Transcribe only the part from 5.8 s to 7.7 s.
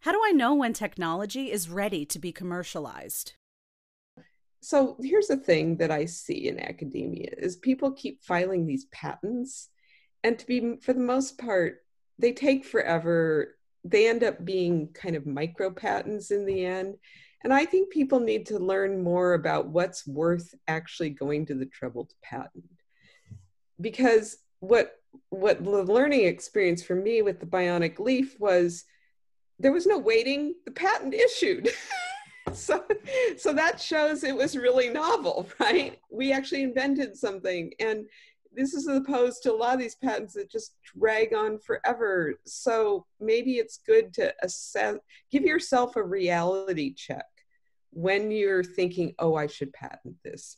I see in academia is